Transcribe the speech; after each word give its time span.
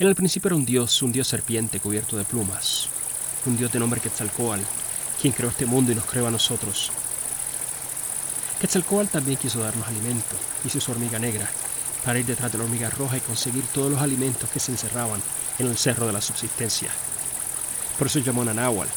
En 0.00 0.08
el 0.08 0.14
principio 0.14 0.48
era 0.48 0.56
un 0.56 0.64
dios, 0.64 1.02
un 1.02 1.12
dios 1.12 1.28
serpiente 1.28 1.78
cubierto 1.78 2.16
de 2.16 2.24
plumas, 2.24 2.88
un 3.44 3.54
dios 3.58 3.70
de 3.70 3.78
nombre 3.78 4.00
Quetzalcoatl, 4.00 4.62
quien 5.20 5.34
creó 5.34 5.50
este 5.50 5.66
mundo 5.66 5.92
y 5.92 5.94
nos 5.94 6.06
creó 6.06 6.26
a 6.26 6.30
nosotros. 6.30 6.90
Quetzalcoatl 8.62 9.10
también 9.10 9.36
quiso 9.36 9.60
darnos 9.60 9.86
alimento, 9.86 10.36
hizo 10.64 10.80
su 10.80 10.90
hormiga 10.90 11.18
negra, 11.18 11.46
para 12.02 12.18
ir 12.18 12.24
detrás 12.24 12.50
de 12.50 12.56
la 12.56 12.64
hormiga 12.64 12.88
roja 12.88 13.18
y 13.18 13.20
conseguir 13.20 13.62
todos 13.74 13.90
los 13.90 14.00
alimentos 14.00 14.48
que 14.48 14.58
se 14.58 14.72
encerraban 14.72 15.20
en 15.58 15.66
el 15.66 15.76
cerro 15.76 16.06
de 16.06 16.14
la 16.14 16.22
subsistencia. 16.22 16.88
Por 17.98 18.06
eso 18.06 18.20
llamó 18.20 18.40
a 18.40 18.46
Nanáhual, 18.46 18.88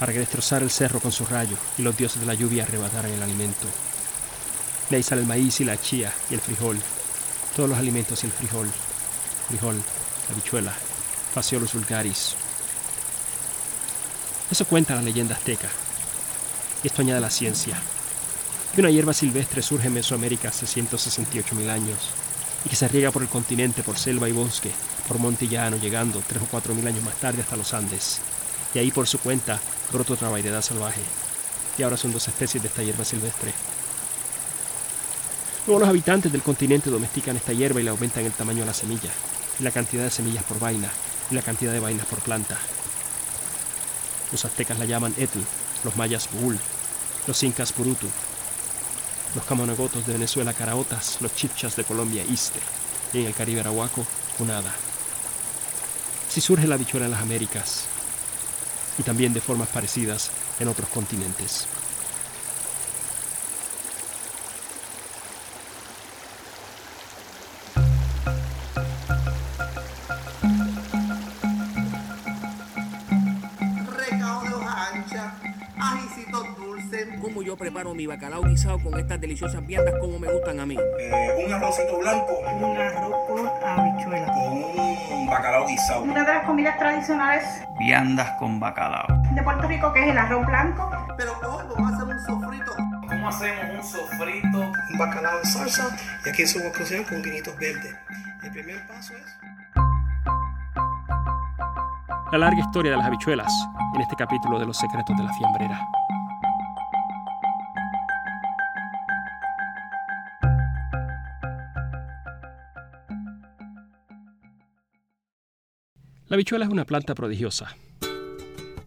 para 0.00 0.12
que 0.12 0.18
destrozara 0.18 0.64
el 0.64 0.72
cerro 0.72 0.98
con 0.98 1.12
sus 1.12 1.30
rayos 1.30 1.60
y 1.78 1.82
los 1.82 1.96
dioses 1.96 2.18
de 2.18 2.26
la 2.26 2.34
lluvia 2.34 2.64
arrebataran 2.64 3.12
el 3.12 3.22
alimento. 3.22 3.68
De 4.88 4.96
ahí 4.96 5.04
sale 5.04 5.20
el 5.20 5.28
maíz 5.28 5.60
y 5.60 5.64
la 5.64 5.80
chía 5.80 6.12
y 6.28 6.34
el 6.34 6.40
frijol, 6.40 6.80
todos 7.54 7.68
los 7.68 7.78
alimentos 7.78 8.24
y 8.24 8.26
el 8.26 8.32
frijol, 8.32 8.68
frijol, 9.46 9.80
habichuela, 10.30 10.72
Faciolus 11.34 11.72
vulgaris. 11.74 12.34
Eso 14.50 14.64
cuenta 14.64 14.94
la 14.94 15.02
leyenda 15.02 15.34
azteca. 15.34 15.68
Esto 16.82 17.02
añade 17.02 17.20
la 17.20 17.30
ciencia. 17.30 17.76
Que 18.74 18.80
una 18.80 18.90
hierba 18.90 19.12
silvestre 19.12 19.62
surge 19.62 19.88
en 19.88 19.94
Mesoamérica 19.94 20.48
hace 20.48 20.66
168.000 20.66 21.70
años 21.70 21.98
y 22.64 22.68
que 22.68 22.76
se 22.76 22.88
riega 22.88 23.10
por 23.10 23.22
el 23.22 23.28
continente, 23.28 23.82
por 23.82 23.98
selva 23.98 24.28
y 24.28 24.32
bosque, 24.32 24.70
por 25.08 25.18
monte 25.18 25.48
llano, 25.48 25.76
llegando 25.76 26.22
tres 26.26 26.42
o 26.42 26.46
cuatro 26.46 26.74
mil 26.74 26.86
años 26.86 27.02
más 27.04 27.14
tarde 27.16 27.42
hasta 27.42 27.56
los 27.56 27.72
Andes. 27.74 28.20
Y 28.74 28.78
ahí 28.78 28.90
por 28.90 29.06
su 29.06 29.18
cuenta 29.18 29.58
brota 29.92 30.14
otra 30.14 30.28
variedad 30.28 30.62
salvaje. 30.62 31.00
Y 31.78 31.82
ahora 31.82 31.96
son 31.96 32.12
dos 32.12 32.28
especies 32.28 32.62
de 32.62 32.68
esta 32.68 32.82
hierba 32.82 33.04
silvestre. 33.04 33.52
Luego 35.66 35.80
los 35.80 35.88
habitantes 35.88 36.32
del 36.32 36.42
continente 36.42 36.90
domestican 36.90 37.36
esta 37.36 37.52
hierba 37.52 37.80
y 37.80 37.84
le 37.84 37.90
aumentan 37.90 38.24
el 38.24 38.32
tamaño 38.32 38.60
de 38.60 38.66
la 38.66 38.74
semilla, 38.74 39.10
la 39.60 39.70
cantidad 39.70 40.04
de 40.04 40.10
semillas 40.10 40.44
por 40.44 40.58
vaina, 40.58 40.90
y 41.30 41.34
la 41.34 41.42
cantidad 41.42 41.72
de 41.72 41.80
vainas 41.80 42.06
por 42.06 42.20
planta. 42.20 42.58
Los 44.32 44.44
aztecas 44.44 44.78
la 44.78 44.84
llaman 44.84 45.14
etl, 45.16 45.40
los 45.84 45.96
mayas 45.96 46.28
bull, 46.32 46.58
los 47.26 47.42
incas 47.42 47.72
purutu, 47.72 48.08
los 49.34 49.44
camonagotos 49.44 50.06
de 50.06 50.14
Venezuela 50.14 50.52
caraotas, 50.52 51.18
los 51.20 51.34
chipchas 51.34 51.76
de 51.76 51.84
Colombia 51.84 52.24
iste, 52.24 52.60
y 53.12 53.20
en 53.20 53.26
el 53.26 53.34
Caribe 53.34 53.60
arahuaco 53.60 54.06
unada. 54.38 54.72
Si 56.28 56.40
surge 56.40 56.66
la 56.66 56.76
bichuela 56.76 57.06
en 57.06 57.12
las 57.12 57.22
Américas, 57.22 57.84
y 58.98 59.02
también 59.02 59.32
de 59.32 59.40
formas 59.40 59.68
parecidas 59.68 60.30
en 60.58 60.68
otros 60.68 60.88
continentes. 60.88 61.66
Preparo 77.56 77.94
mi 77.94 78.06
bacalao 78.06 78.42
guisado 78.42 78.78
con 78.78 78.98
estas 78.98 79.20
deliciosas 79.20 79.64
viandas 79.66 79.94
como 80.00 80.18
me 80.18 80.30
gustan 80.30 80.60
a 80.60 80.66
mí. 80.66 80.76
Eh, 80.76 81.44
un 81.46 81.52
arrocito 81.52 81.98
blanco. 81.98 82.38
Un 82.38 82.76
arroz 82.76 83.14
con 83.26 83.48
habichuela. 83.64 84.26
Con 84.26 85.18
un 85.18 85.26
bacalao 85.26 85.66
guisado. 85.66 86.02
Una 86.02 86.22
de 86.22 86.34
las 86.34 86.44
comidas 86.44 86.78
tradicionales. 86.78 87.44
Viandas 87.78 88.30
con 88.38 88.60
bacalao. 88.60 89.06
De 89.34 89.42
Puerto 89.42 89.66
Rico 89.68 89.92
que 89.92 90.00
es 90.04 90.08
el 90.08 90.18
arroz 90.18 90.46
blanco. 90.46 90.90
Pero 91.16 91.32
hoy 91.32 91.64
vamos 91.76 91.92
a 91.92 91.96
hacer 91.96 92.08
un 92.08 92.20
sofrito. 92.20 92.72
¿Cómo 93.08 93.28
hacemos 93.28 93.64
un 93.74 93.82
sofrito? 93.84 94.72
Un 94.92 94.98
bacalao 94.98 95.38
en 95.38 95.46
salsa 95.46 95.96
y 96.24 96.28
aquí 96.28 96.46
su 96.46 96.60
cocinar 96.72 97.06
con 97.06 97.22
vinitos 97.22 97.56
verdes. 97.56 97.96
El 98.42 98.50
primer 98.50 98.86
paso 98.86 99.14
es... 99.14 99.36
La 102.32 102.38
larga 102.38 102.60
historia 102.60 102.92
de 102.92 102.98
las 102.98 103.06
habichuelas 103.06 103.52
en 103.94 104.02
este 104.02 104.14
capítulo 104.14 104.58
de 104.58 104.66
los 104.66 104.76
secretos 104.76 105.16
de 105.16 105.24
la 105.24 105.32
fiambrera. 105.32 105.80
La 116.30 116.36
habichuela 116.36 116.64
es 116.64 116.70
una 116.70 116.84
planta 116.84 117.12
prodigiosa. 117.12 117.74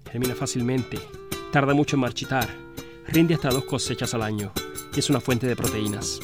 Germina 0.09 0.34
fácilmente, 0.34 0.98
tarda 1.52 1.74
mucho 1.74 1.98
en 1.98 2.00
marchitar, 2.00 2.48
rinde 3.09 3.34
hasta 3.34 3.50
dos 3.50 3.66
cosechas 3.66 4.14
al 4.14 4.22
año 4.22 4.54
y 4.96 5.00
es 5.00 5.09
una 5.09 5.20
fuente 5.20 5.46
de 5.46 5.58
proteínas. 5.58 6.22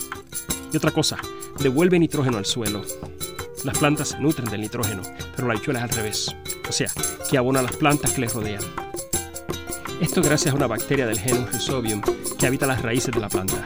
Y 0.71 0.77
otra 0.77 0.91
cosa, 0.91 1.17
devuelve 1.59 1.99
nitrógeno 1.99 2.37
al 2.37 2.45
suelo. 2.45 2.85
Las 3.65 3.77
plantas 3.77 4.07
se 4.07 4.19
nutren 4.21 4.49
del 4.49 4.61
nitrógeno, 4.61 5.01
pero 5.35 5.49
la 5.49 5.55
habichuela 5.55 5.79
es 5.79 5.91
al 5.91 5.97
revés, 5.97 6.33
o 6.69 6.71
sea, 6.71 6.89
que 7.29 7.37
abona 7.37 7.61
las 7.61 7.75
plantas 7.75 8.13
que 8.13 8.21
le 8.21 8.27
rodean. 8.29 8.63
Esto 9.99 10.21
gracias 10.21 10.53
a 10.53 10.57
una 10.57 10.67
bacteria 10.67 11.05
del 11.05 11.19
genus 11.19 11.51
Rhizobium 11.51 12.01
que 12.39 12.47
habita 12.47 12.65
las 12.65 12.81
raíces 12.81 13.13
de 13.13 13.19
la 13.19 13.27
planta. 13.27 13.65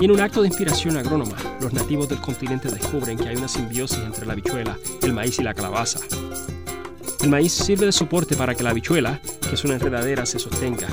Y 0.00 0.04
en 0.04 0.10
un 0.10 0.20
acto 0.20 0.42
de 0.42 0.48
inspiración 0.48 0.96
agrónoma, 0.96 1.36
los 1.60 1.72
nativos 1.72 2.08
del 2.08 2.20
continente 2.20 2.70
descubren 2.70 3.18
que 3.18 3.28
hay 3.28 3.36
una 3.36 3.48
simbiosis 3.48 3.98
entre 3.98 4.26
la 4.26 4.32
habichuela, 4.32 4.78
el 5.02 5.12
maíz 5.12 5.38
y 5.38 5.42
la 5.42 5.54
calabaza. 5.54 6.00
El 7.22 7.28
maíz 7.28 7.52
sirve 7.52 7.86
de 7.86 7.92
soporte 7.92 8.36
para 8.36 8.54
que 8.54 8.64
la 8.64 8.70
habichuela, 8.70 9.20
que 9.48 9.54
es 9.54 9.64
una 9.64 9.74
enredadera, 9.74 10.26
se 10.26 10.38
sostenga. 10.38 10.88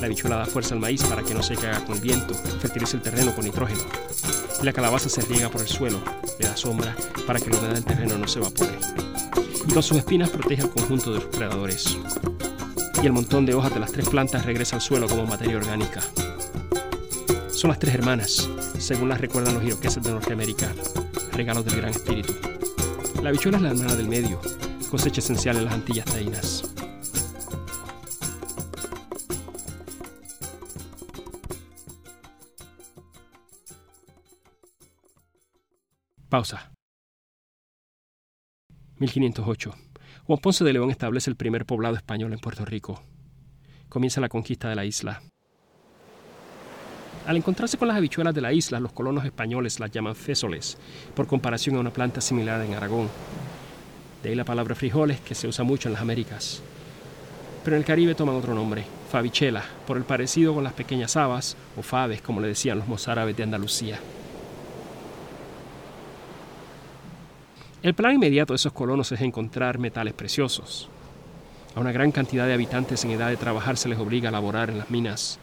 La 0.00 0.06
habichuela 0.06 0.36
da 0.36 0.46
fuerza 0.46 0.74
al 0.74 0.80
maíz 0.80 1.02
para 1.02 1.22
que 1.22 1.34
no 1.34 1.42
se 1.42 1.56
caiga 1.56 1.84
con 1.84 1.96
el 1.96 2.00
viento, 2.00 2.34
fertilice 2.34 2.96
el 2.96 3.02
terreno 3.02 3.34
con 3.34 3.44
nitrógeno. 3.44 3.82
Y 4.62 4.64
la 4.64 4.72
calabaza 4.72 5.08
se 5.08 5.22
riega 5.22 5.50
por 5.50 5.60
el 5.60 5.68
suelo, 5.68 6.00
le 6.38 6.46
da 6.46 6.56
sombra 6.56 6.94
para 7.26 7.40
que 7.40 7.50
la 7.50 7.58
humedad 7.58 7.74
del 7.74 7.84
terreno 7.84 8.16
no 8.16 8.28
se 8.28 8.38
evapore. 8.38 8.78
Y 9.66 9.72
con 9.72 9.82
sus 9.82 9.98
espinas 9.98 10.30
protege 10.30 10.62
al 10.62 10.70
conjunto 10.70 11.12
de 11.12 11.18
los 11.18 11.28
predadores. 11.28 11.98
Y 13.02 13.06
el 13.06 13.12
montón 13.12 13.44
de 13.44 13.54
hojas 13.54 13.74
de 13.74 13.80
las 13.80 13.92
tres 13.92 14.08
plantas 14.08 14.44
regresa 14.44 14.76
al 14.76 14.82
suelo 14.82 15.08
como 15.08 15.26
materia 15.26 15.56
orgánica. 15.56 16.00
Son 17.60 17.68
las 17.68 17.78
tres 17.78 17.94
hermanas, 17.94 18.48
según 18.78 19.10
las 19.10 19.20
recuerdan 19.20 19.52
los 19.52 19.62
iroqueses 19.62 20.02
de 20.02 20.10
Norteamérica, 20.10 20.72
regalos 21.32 21.62
del 21.66 21.76
Gran 21.76 21.90
Espíritu. 21.90 22.32
La 23.22 23.28
habichuela 23.28 23.58
es 23.58 23.62
la 23.62 23.68
hermana 23.68 23.94
del 23.96 24.08
medio, 24.08 24.40
cosecha 24.90 25.20
esencial 25.20 25.58
en 25.58 25.66
las 25.66 25.74
Antillas 25.74 26.06
Taínas. 26.06 26.74
Pausa. 36.30 36.72
1508. 38.96 39.74
Juan 40.24 40.38
Ponce 40.38 40.64
de 40.64 40.72
León 40.72 40.90
establece 40.90 41.28
el 41.28 41.36
primer 41.36 41.66
poblado 41.66 41.96
español 41.96 42.32
en 42.32 42.38
Puerto 42.38 42.64
Rico. 42.64 43.02
Comienza 43.90 44.22
la 44.22 44.30
conquista 44.30 44.70
de 44.70 44.76
la 44.76 44.86
isla. 44.86 45.20
Al 47.26 47.36
encontrarse 47.36 47.76
con 47.76 47.88
las 47.88 47.96
habichuelas 47.96 48.34
de 48.34 48.40
la 48.40 48.52
isla, 48.52 48.80
los 48.80 48.92
colonos 48.92 49.24
españoles 49.24 49.78
las 49.78 49.90
llaman 49.90 50.16
fésoles, 50.16 50.78
por 51.14 51.26
comparación 51.26 51.76
a 51.76 51.80
una 51.80 51.92
planta 51.92 52.20
similar 52.20 52.62
en 52.62 52.74
Aragón. 52.74 53.08
De 54.22 54.30
ahí 54.30 54.34
la 54.34 54.44
palabra 54.44 54.74
frijoles, 54.74 55.20
que 55.20 55.34
se 55.34 55.46
usa 55.46 55.64
mucho 55.64 55.88
en 55.88 55.92
las 55.92 56.02
Américas. 56.02 56.62
Pero 57.62 57.76
en 57.76 57.82
el 57.82 57.86
Caribe 57.86 58.14
toman 58.14 58.36
otro 58.36 58.54
nombre, 58.54 58.84
fabichela, 59.10 59.62
por 59.86 59.98
el 59.98 60.04
parecido 60.04 60.54
con 60.54 60.64
las 60.64 60.72
pequeñas 60.72 61.16
habas, 61.16 61.56
o 61.76 61.82
faves, 61.82 62.22
como 62.22 62.40
le 62.40 62.48
decían 62.48 62.78
los 62.78 62.88
mozárabes 62.88 63.36
de 63.36 63.42
Andalucía. 63.42 63.98
El 67.82 67.94
plan 67.94 68.14
inmediato 68.14 68.54
de 68.54 68.56
esos 68.56 68.72
colonos 68.72 69.12
es 69.12 69.20
encontrar 69.20 69.78
metales 69.78 70.14
preciosos. 70.14 70.88
A 71.74 71.80
una 71.80 71.92
gran 71.92 72.12
cantidad 72.12 72.46
de 72.46 72.54
habitantes 72.54 73.04
en 73.04 73.12
edad 73.12 73.28
de 73.28 73.36
trabajar 73.36 73.76
se 73.76 73.88
les 73.88 73.98
obliga 73.98 74.30
a 74.30 74.32
laborar 74.32 74.70
en 74.70 74.78
las 74.78 74.90
minas, 74.90 75.38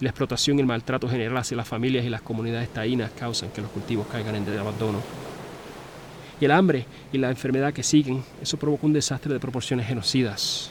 la 0.00 0.08
explotación 0.08 0.58
y 0.58 0.60
el 0.60 0.66
maltrato 0.66 1.08
general 1.08 1.36
hacia 1.38 1.56
las 1.56 1.68
familias 1.68 2.04
y 2.04 2.08
las 2.08 2.22
comunidades 2.22 2.68
taínas 2.72 3.10
causan 3.12 3.50
que 3.50 3.60
los 3.60 3.70
cultivos 3.70 4.06
caigan 4.06 4.34
en 4.34 4.58
abandono. 4.58 5.00
Y 6.40 6.44
el 6.44 6.50
hambre 6.50 6.86
y 7.12 7.18
la 7.18 7.30
enfermedad 7.30 7.72
que 7.72 7.84
siguen, 7.84 8.24
eso 8.40 8.56
provoca 8.56 8.86
un 8.86 8.92
desastre 8.92 9.32
de 9.32 9.38
proporciones 9.38 9.86
genocidas. 9.86 10.70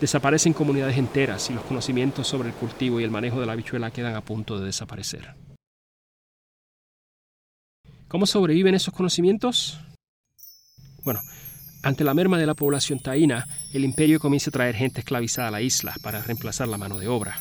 Desaparecen 0.00 0.52
comunidades 0.52 0.98
enteras 0.98 1.48
y 1.48 1.54
los 1.54 1.62
conocimientos 1.62 2.26
sobre 2.26 2.48
el 2.48 2.54
cultivo 2.54 3.00
y 3.00 3.04
el 3.04 3.10
manejo 3.10 3.38
de 3.38 3.46
la 3.46 3.52
habichuela 3.52 3.92
quedan 3.92 4.16
a 4.16 4.20
punto 4.20 4.58
de 4.58 4.66
desaparecer. 4.66 5.34
¿Cómo 8.08 8.26
sobreviven 8.26 8.74
esos 8.74 8.92
conocimientos? 8.92 9.78
Bueno, 11.04 11.20
ante 11.82 12.02
la 12.02 12.14
merma 12.14 12.36
de 12.36 12.46
la 12.46 12.54
población 12.54 12.98
taína, 12.98 13.46
el 13.72 13.84
imperio 13.84 14.18
comienza 14.18 14.50
a 14.50 14.52
traer 14.52 14.74
gente 14.74 15.00
esclavizada 15.00 15.48
a 15.48 15.52
la 15.52 15.60
isla 15.60 15.94
para 16.02 16.20
reemplazar 16.20 16.66
la 16.66 16.78
mano 16.78 16.98
de 16.98 17.06
obra. 17.06 17.38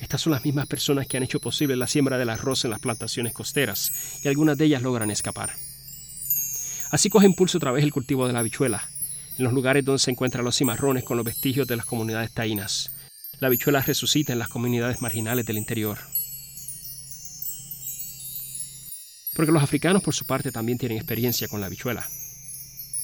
Estas 0.00 0.20
son 0.20 0.32
las 0.32 0.44
mismas 0.44 0.66
personas 0.66 1.06
que 1.06 1.16
han 1.16 1.22
hecho 1.22 1.40
posible 1.40 1.76
la 1.76 1.86
siembra 1.86 2.18
del 2.18 2.30
arroz 2.30 2.64
en 2.64 2.70
las 2.70 2.80
plantaciones 2.80 3.32
costeras, 3.32 3.92
y 4.22 4.28
algunas 4.28 4.58
de 4.58 4.66
ellas 4.66 4.82
logran 4.82 5.10
escapar. 5.10 5.54
Así 6.90 7.08
coge 7.08 7.26
impulso 7.26 7.58
otra 7.58 7.72
vez 7.72 7.82
el 7.82 7.92
cultivo 7.92 8.26
de 8.26 8.32
la 8.32 8.40
habichuela, 8.40 8.88
en 9.38 9.44
los 9.44 9.52
lugares 9.52 9.84
donde 9.84 9.98
se 9.98 10.10
encuentran 10.10 10.44
los 10.44 10.56
cimarrones 10.56 11.04
con 11.04 11.16
los 11.16 11.26
vestigios 11.26 11.66
de 11.66 11.76
las 11.76 11.86
comunidades 11.86 12.32
taínas. 12.32 12.92
La 13.40 13.48
habichuela 13.48 13.82
resucita 13.82 14.32
en 14.32 14.38
las 14.38 14.48
comunidades 14.48 15.02
marginales 15.02 15.44
del 15.44 15.58
interior. 15.58 15.98
Porque 19.34 19.52
los 19.52 19.62
africanos, 19.62 20.02
por 20.02 20.14
su 20.14 20.24
parte, 20.24 20.50
también 20.50 20.78
tienen 20.78 20.96
experiencia 20.96 21.48
con 21.48 21.60
la 21.60 21.66
habichuela. 21.66 22.08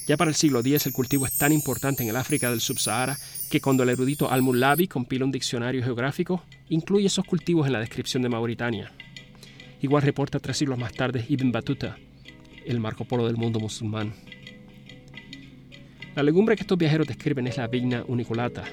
Ya 0.07 0.17
para 0.17 0.31
el 0.31 0.35
siglo 0.35 0.61
X 0.61 0.87
el 0.87 0.93
cultivo 0.93 1.27
es 1.27 1.39
tan 1.39 1.53
importante 1.53 2.03
en 2.03 2.09
el 2.09 2.17
África 2.17 2.51
del 2.51 2.61
Subsahara 2.61 3.17
que 3.51 3.61
cuando 3.61 3.85
el 3.85 3.91
erudito 3.91 4.31
Al-Mullabi 4.31 4.89
compila 4.89 5.25
un 5.25 5.31
diccionario 5.31 5.83
geográfico, 5.83 6.43
incluye 6.71 7.07
esos 7.07 7.25
cultivos 7.25 7.67
en 7.67 7.73
la 7.73 7.81
descripción 7.81 8.23
de 8.23 8.29
Mauritania. 8.29 8.93
Igual 9.81 10.03
reporta 10.03 10.41
tres 10.41 10.57
siglos 10.57 10.79
más 10.79 10.93
tarde 10.93 11.25
Ibn 11.29 11.53
Battuta, 11.53 11.97
el 12.67 12.81
Marco 12.81 13.05
Polo 13.05 13.27
del 13.27 13.37
mundo 13.37 13.61
musulmán. 13.61 14.13
La 16.17 16.23
legumbre 16.23 16.57
que 16.57 16.63
estos 16.63 16.79
viajeros 16.79 17.07
describen 17.07 17.47
es 17.47 17.57
la 17.57 17.69
vigna 17.69 18.05
uniculata. 18.07 18.65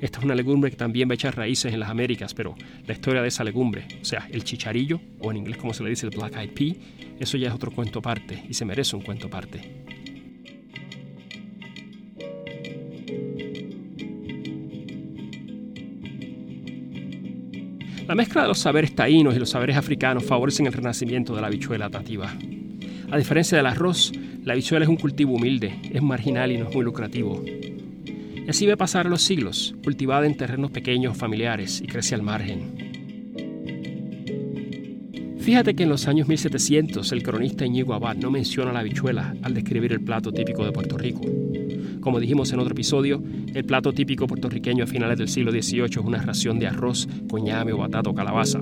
Esta 0.00 0.18
es 0.18 0.24
una 0.24 0.34
legumbre 0.34 0.70
que 0.70 0.76
también 0.76 1.08
va 1.08 1.12
a 1.12 1.14
echar 1.14 1.36
raíces 1.36 1.72
en 1.72 1.80
las 1.80 1.90
Américas, 1.90 2.34
pero 2.34 2.54
la 2.86 2.92
historia 2.92 3.20
de 3.20 3.28
esa 3.28 3.42
legumbre, 3.42 3.86
o 4.00 4.04
sea, 4.04 4.28
el 4.30 4.44
chicharillo, 4.44 5.00
o 5.18 5.30
en 5.30 5.38
inglés 5.38 5.56
como 5.56 5.74
se 5.74 5.82
le 5.82 5.90
dice 5.90 6.06
el 6.06 6.16
black 6.16 6.36
eyed 6.36 6.52
pea, 6.52 6.74
eso 7.18 7.36
ya 7.36 7.48
es 7.48 7.54
otro 7.54 7.72
cuento 7.72 7.98
aparte 7.98 8.44
y 8.48 8.54
se 8.54 8.64
merece 8.64 8.94
un 8.94 9.02
cuento 9.02 9.26
aparte. 9.26 9.97
La 18.08 18.14
mezcla 18.14 18.40
de 18.40 18.48
los 18.48 18.60
saberes 18.60 18.94
taínos 18.94 19.36
y 19.36 19.38
los 19.38 19.50
saberes 19.50 19.76
africanos 19.76 20.24
favorecen 20.24 20.64
el 20.64 20.72
renacimiento 20.72 21.34
de 21.34 21.42
la 21.42 21.48
habichuela 21.48 21.90
nativa. 21.90 22.34
A 23.10 23.18
diferencia 23.18 23.58
del 23.58 23.66
arroz, 23.66 24.12
la 24.46 24.54
habichuela 24.54 24.86
es 24.86 24.88
un 24.88 24.96
cultivo 24.96 25.34
humilde, 25.34 25.78
es 25.92 26.00
marginal 26.00 26.50
y 26.50 26.56
no 26.56 26.70
es 26.70 26.74
muy 26.74 26.86
lucrativo. 26.86 27.44
Y 27.44 28.48
así 28.48 28.64
ve 28.64 28.78
pasar 28.78 29.04
los 29.04 29.20
siglos, 29.20 29.74
cultivada 29.84 30.24
en 30.24 30.38
terrenos 30.38 30.70
pequeños, 30.70 31.18
familiares, 31.18 31.82
y 31.82 31.86
crece 31.86 32.14
al 32.14 32.22
margen. 32.22 32.88
Fíjate 35.38 35.74
que 35.74 35.82
en 35.82 35.90
los 35.90 36.08
años 36.08 36.28
1700 36.28 37.12
el 37.12 37.22
cronista 37.22 37.66
Iñigo 37.66 37.92
Abad 37.92 38.16
no 38.16 38.30
menciona 38.30 38.72
la 38.72 38.80
habichuela 38.80 39.34
al 39.42 39.52
describir 39.52 39.92
el 39.92 40.00
plato 40.00 40.32
típico 40.32 40.64
de 40.64 40.72
Puerto 40.72 40.96
Rico. 40.96 41.20
Como 42.00 42.20
dijimos 42.20 42.52
en 42.52 42.60
otro 42.60 42.72
episodio, 42.72 43.22
el 43.54 43.64
plato 43.64 43.92
típico 43.92 44.26
puertorriqueño 44.26 44.84
a 44.84 44.86
finales 44.86 45.18
del 45.18 45.28
siglo 45.28 45.50
XVIII 45.50 45.84
es 45.84 45.96
una 45.96 46.22
ración 46.22 46.58
de 46.58 46.66
arroz, 46.66 47.08
coñame 47.28 47.72
o 47.72 47.78
batata 47.78 48.10
o 48.10 48.14
calabaza. 48.14 48.60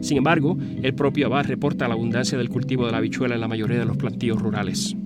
Sin 0.00 0.18
embargo, 0.18 0.58
el 0.82 0.94
propio 0.94 1.26
Abad 1.26 1.46
reporta 1.46 1.88
la 1.88 1.94
abundancia 1.94 2.36
del 2.36 2.48
cultivo 2.48 2.86
de 2.86 2.92
la 2.92 2.98
habichuela 2.98 3.34
en 3.34 3.40
la 3.40 3.48
mayoría 3.48 3.78
de 3.78 3.86
los 3.86 3.96
plantíos 3.96 4.40
rurales. 4.40 4.96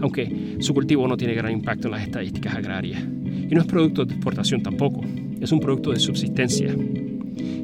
Aunque 0.00 0.56
su 0.60 0.74
cultivo 0.74 1.08
no 1.08 1.16
tiene 1.16 1.34
gran 1.34 1.52
impacto 1.52 1.88
en 1.88 1.92
las 1.92 2.02
estadísticas 2.02 2.54
agrarias. 2.54 3.02
Y 3.48 3.54
no 3.54 3.60
es 3.60 3.66
producto 3.66 4.04
de 4.04 4.14
exportación 4.14 4.62
tampoco, 4.62 5.00
es 5.40 5.52
un 5.52 5.60
producto 5.60 5.90
de 5.92 5.98
subsistencia. 5.98 6.74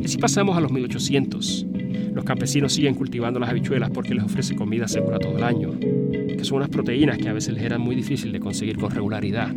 Y 0.01 0.09
si 0.09 0.19
pasamos 0.19 0.57
a 0.57 0.61
los 0.61 0.73
1800, 0.73 1.67
los 2.15 2.25
campesinos 2.25 2.73
siguen 2.73 2.95
cultivando 2.95 3.41
las 3.41 3.51
habichuelas 3.51 3.91
porque 3.91 4.15
les 4.15 4.25
ofrece 4.25 4.55
comida 4.55 4.87
segura 4.87 5.19
todo 5.19 5.37
el 5.37 5.45
año, 5.45 5.71
son 6.45 6.59
unas 6.59 6.69
proteínas 6.69 7.19
que 7.19 7.29
a 7.29 7.33
veces 7.33 7.55
les 7.55 7.63
eran 7.63 7.81
muy 7.81 7.95
difícil 7.95 8.33
de 8.33 8.41
conseguir 8.41 8.77
con 8.79 8.91
regularidad. 8.91 9.53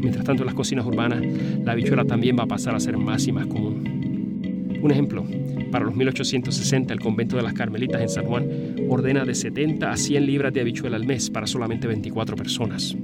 Mientras 0.00 0.24
tanto, 0.24 0.42
en 0.42 0.46
las 0.46 0.54
cocinas 0.54 0.86
urbanas, 0.86 1.22
la 1.64 1.72
habichuela 1.72 2.04
también 2.04 2.36
va 2.38 2.44
a 2.44 2.48
pasar 2.48 2.74
a 2.74 2.80
ser 2.80 2.96
más 2.96 3.26
y 3.26 3.32
más 3.32 3.46
común. 3.46 4.80
Un 4.82 4.90
ejemplo, 4.90 5.26
para 5.70 5.84
los 5.84 5.94
1860 5.94 6.92
el 6.92 7.00
convento 7.00 7.36
de 7.36 7.42
las 7.42 7.52
Carmelitas 7.52 8.00
en 8.00 8.08
San 8.08 8.24
Juan 8.24 8.48
ordena 8.88 9.24
de 9.24 9.34
70 9.34 9.90
a 9.90 9.96
100 9.96 10.26
libras 10.26 10.52
de 10.52 10.60
habichuela 10.62 10.96
al 10.96 11.06
mes 11.06 11.30
para 11.30 11.46
solamente 11.46 11.86
24 11.86 12.34
personas. 12.34 12.96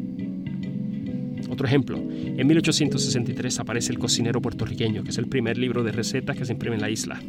Otro 1.49 1.67
ejemplo, 1.67 1.99
en 1.99 2.47
1863 2.47 3.61
aparece 3.61 3.93
El 3.93 3.99
cocinero 3.99 4.41
puertorriqueño, 4.41 5.05
que 5.05 5.11
es 5.11 5.19
el 5.19 5.27
primer 5.27 5.59
libro 5.59 5.85
de 5.85 5.93
recetas 5.93 6.37
que 6.37 6.45
se 6.45 6.53
imprime 6.53 6.75
en 6.75 6.83
la 6.83 6.91
isla. 6.91 7.21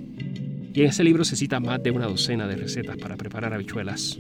Y 0.74 0.82
en 0.82 0.88
ese 0.88 1.04
libro 1.04 1.24
se 1.24 1.36
cita 1.36 1.60
más 1.60 1.82
de 1.82 1.92
una 1.92 2.08
docena 2.08 2.48
de 2.48 2.56
recetas 2.56 2.98
para 2.98 3.16
preparar 3.16 3.54
habichuelas. 3.54 4.20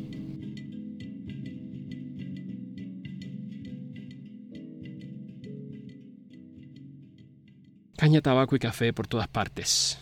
Caña, 8.07 8.21
tabaco 8.21 8.55
y 8.55 8.59
café 8.59 8.93
por 8.93 9.05
todas 9.05 9.27
partes. 9.27 9.99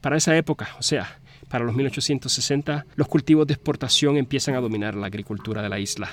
Para 0.00 0.16
esa 0.16 0.36
época, 0.36 0.70
o 0.80 0.82
sea, 0.82 1.20
para 1.48 1.64
los 1.64 1.76
1860, 1.76 2.86
los 2.96 3.06
cultivos 3.06 3.46
de 3.46 3.54
exportación 3.54 4.16
empiezan 4.16 4.56
a 4.56 4.60
dominar 4.60 4.96
la 4.96 5.06
agricultura 5.06 5.62
de 5.62 5.68
la 5.68 5.78
isla. 5.78 6.10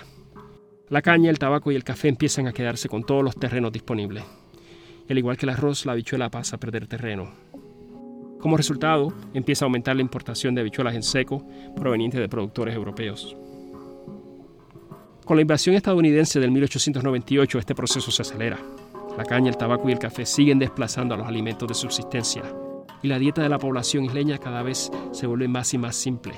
La 0.89 1.01
caña, 1.01 1.31
el 1.31 1.39
tabaco 1.39 1.71
y 1.71 1.75
el 1.75 1.83
café 1.83 2.07
empiezan 2.07 2.45
a 2.45 2.53
quedarse 2.53 2.87
con 2.87 3.03
todos 3.03 3.23
los 3.23 3.35
terrenos 3.35 3.71
disponibles. 3.71 4.23
Al 5.09 5.17
igual 5.17 5.37
que 5.37 5.47
el 5.47 5.49
arroz, 5.49 5.87
la 5.87 5.93
habichuela 5.93 6.29
pasa 6.29 6.57
a 6.57 6.59
perder 6.59 6.85
terreno. 6.85 7.33
Como 8.39 8.55
resultado, 8.55 9.11
empieza 9.33 9.65
a 9.65 9.67
aumentar 9.67 9.95
la 9.95 10.03
importación 10.03 10.53
de 10.53 10.61
habichuelas 10.61 10.93
en 10.93 11.01
seco 11.01 11.47
provenientes 11.75 12.19
de 12.19 12.29
productores 12.29 12.75
europeos. 12.75 13.35
Con 15.25 15.35
la 15.35 15.41
invasión 15.41 15.73
estadounidense 15.73 16.39
del 16.39 16.51
1898 16.51 17.57
este 17.57 17.73
proceso 17.73 18.11
se 18.11 18.21
acelera. 18.21 18.59
La 19.17 19.25
caña, 19.25 19.49
el 19.49 19.57
tabaco 19.57 19.87
y 19.89 19.91
el 19.91 19.99
café 19.99 20.25
siguen 20.25 20.59
desplazando 20.59 21.13
a 21.13 21.17
los 21.17 21.27
alimentos 21.27 21.67
de 21.67 21.75
subsistencia 21.75 22.43
y 23.03 23.07
la 23.09 23.19
dieta 23.19 23.43
de 23.43 23.49
la 23.49 23.59
población 23.59 24.05
isleña 24.05 24.37
cada 24.37 24.63
vez 24.63 24.89
se 25.11 25.27
vuelve 25.27 25.47
más 25.47 25.73
y 25.73 25.77
más 25.77 25.95
simple. 25.95 26.33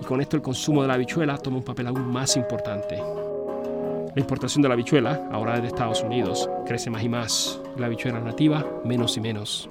Y 0.00 0.04
con 0.04 0.20
esto 0.20 0.36
el 0.36 0.42
consumo 0.42 0.82
de 0.82 0.88
la 0.88 0.94
habichuela 0.94 1.38
toma 1.38 1.58
un 1.58 1.62
papel 1.62 1.86
aún 1.86 2.12
más 2.12 2.36
importante. 2.36 2.96
La 2.96 4.20
importación 4.20 4.60
de 4.60 4.68
la 4.68 4.74
habichuela, 4.74 5.28
ahora 5.30 5.60
de 5.60 5.68
Estados 5.68 6.02
Unidos, 6.02 6.50
crece 6.66 6.90
más 6.90 7.04
y 7.04 7.08
más. 7.08 7.60
La 7.78 7.86
habichuela 7.86 8.18
nativa, 8.18 8.66
menos 8.84 9.16
y 9.16 9.20
menos. 9.20 9.70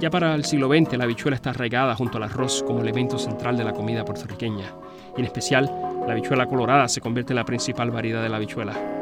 Ya 0.00 0.08
para 0.08 0.34
el 0.34 0.46
siglo 0.46 0.68
XX, 0.68 0.96
la 0.96 1.04
habichuela 1.04 1.36
está 1.36 1.50
arraigada 1.50 1.94
junto 1.94 2.16
al 2.16 2.24
arroz 2.24 2.64
como 2.66 2.80
elemento 2.80 3.18
central 3.18 3.58
de 3.58 3.64
la 3.64 3.74
comida 3.74 4.06
puertorriqueña. 4.06 4.72
Y 5.14 5.20
en 5.20 5.26
especial, 5.26 5.70
la 6.06 6.12
habichuela 6.12 6.46
colorada 6.46 6.88
se 6.88 7.02
convierte 7.02 7.34
en 7.34 7.36
la 7.36 7.44
principal 7.44 7.90
variedad 7.90 8.22
de 8.22 8.30
la 8.30 8.36
habichuela. 8.36 8.99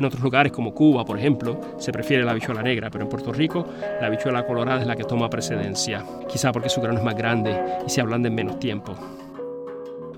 En 0.00 0.06
otros 0.06 0.22
lugares 0.22 0.50
como 0.50 0.72
Cuba, 0.72 1.04
por 1.04 1.18
ejemplo, 1.18 1.60
se 1.76 1.92
prefiere 1.92 2.24
la 2.24 2.30
habichuela 2.30 2.62
negra, 2.62 2.88
pero 2.90 3.04
en 3.04 3.10
Puerto 3.10 3.34
Rico 3.34 3.66
la 4.00 4.06
habichuela 4.06 4.46
colorada 4.46 4.80
es 4.80 4.86
la 4.86 4.96
que 4.96 5.04
toma 5.04 5.28
precedencia, 5.28 6.02
quizá 6.26 6.52
porque 6.52 6.70
su 6.70 6.80
grano 6.80 7.00
es 7.00 7.04
más 7.04 7.14
grande 7.14 7.54
y 7.86 7.90
se 7.90 8.00
ablanda 8.00 8.28
en 8.28 8.34
menos 8.34 8.58
tiempo. 8.58 8.94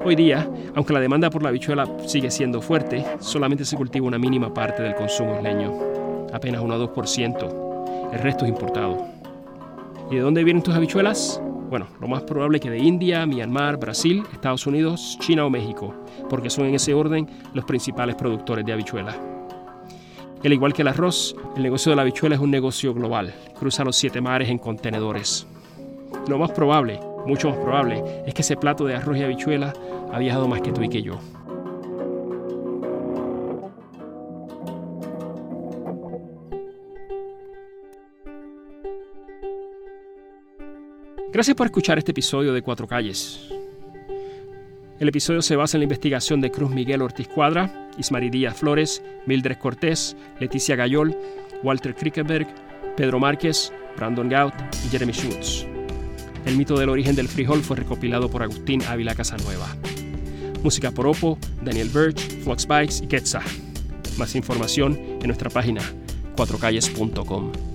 Hoy 0.04 0.14
día, 0.14 0.48
aunque 0.76 0.92
la 0.92 1.00
demanda 1.00 1.30
por 1.30 1.42
la 1.42 1.48
habichuela 1.48 1.84
sigue 2.06 2.30
siendo 2.30 2.62
fuerte, 2.62 3.04
solamente 3.18 3.64
se 3.64 3.76
cultiva 3.76 4.06
una 4.06 4.20
mínima 4.20 4.54
parte 4.54 4.84
del 4.84 4.94
consumo 4.94 5.34
isleño, 5.34 5.72
apenas 6.32 6.62
1 6.62 6.74
o 6.76 6.94
2%. 6.94 8.12
El 8.12 8.20
resto 8.20 8.44
es 8.44 8.50
importado. 8.50 9.04
¿Y 10.12 10.14
de 10.14 10.20
dónde 10.20 10.44
vienen 10.44 10.62
tus 10.62 10.76
habichuelas? 10.76 11.42
Bueno, 11.68 11.88
lo 12.00 12.06
más 12.06 12.22
probable 12.22 12.58
es 12.58 12.62
que 12.62 12.70
de 12.70 12.78
India, 12.78 13.26
Myanmar, 13.26 13.78
Brasil, 13.78 14.22
Estados 14.32 14.64
Unidos, 14.64 15.18
China 15.20 15.44
o 15.44 15.50
México, 15.50 15.92
porque 16.30 16.50
son 16.50 16.66
en 16.66 16.76
ese 16.76 16.94
orden 16.94 17.28
los 17.52 17.64
principales 17.64 18.14
productores 18.14 18.64
de 18.64 18.74
habichuelas. 18.74 19.31
Al 20.44 20.52
igual 20.52 20.72
que 20.72 20.82
el 20.82 20.88
arroz, 20.88 21.36
el 21.56 21.62
negocio 21.62 21.90
de 21.90 21.96
la 21.96 22.02
habichuela 22.02 22.34
es 22.34 22.40
un 22.40 22.50
negocio 22.50 22.92
global. 22.92 23.32
Cruza 23.58 23.84
los 23.84 23.96
siete 23.96 24.20
mares 24.20 24.48
en 24.48 24.58
contenedores. 24.58 25.46
Lo 26.26 26.36
más 26.36 26.50
probable, 26.50 26.98
mucho 27.26 27.48
más 27.48 27.58
probable, 27.58 28.02
es 28.26 28.34
que 28.34 28.42
ese 28.42 28.56
plato 28.56 28.84
de 28.84 28.96
arroz 28.96 29.16
y 29.16 29.22
habichuela 29.22 29.72
ha 30.12 30.18
viajado 30.18 30.48
más 30.48 30.60
que 30.60 30.72
tú 30.72 30.82
y 30.82 30.88
que 30.88 31.02
yo. 31.02 31.18
Gracias 41.32 41.56
por 41.56 41.66
escuchar 41.66 41.98
este 41.98 42.10
episodio 42.10 42.52
de 42.52 42.62
Cuatro 42.62 42.86
Calles. 42.86 43.48
El 44.98 45.08
episodio 45.08 45.40
se 45.40 45.56
basa 45.56 45.76
en 45.76 45.80
la 45.80 45.84
investigación 45.84 46.40
de 46.40 46.50
Cruz 46.50 46.70
Miguel 46.70 47.00
Ortiz 47.00 47.26
Cuadra, 47.26 47.81
Ismarí 47.98 48.30
Díaz 48.30 48.56
Flores, 48.56 49.02
Mildred 49.26 49.58
Cortés, 49.58 50.16
Leticia 50.40 50.76
Gayol, 50.76 51.16
Walter 51.62 51.94
Krickenberg, 51.94 52.46
Pedro 52.96 53.18
Márquez, 53.18 53.72
Brandon 53.96 54.28
Gaut 54.28 54.54
y 54.84 54.88
Jeremy 54.88 55.12
Schutz. 55.12 55.66
El 56.44 56.56
mito 56.56 56.76
del 56.78 56.88
origen 56.88 57.14
del 57.14 57.28
frijol 57.28 57.62
fue 57.62 57.76
recopilado 57.76 58.28
por 58.28 58.42
Agustín 58.42 58.82
Ávila 58.84 59.14
Casanueva. 59.14 59.76
Música 60.62 60.90
por 60.90 61.06
Oppo, 61.06 61.38
Daniel 61.62 61.88
Birch, 61.88 62.42
Flux 62.42 62.66
Bikes 62.66 63.04
y 63.04 63.06
Quetzal. 63.06 63.42
Más 64.18 64.34
información 64.34 64.98
en 65.20 65.26
nuestra 65.26 65.50
página 65.50 65.82
cuatrocalles.com. 66.36 67.71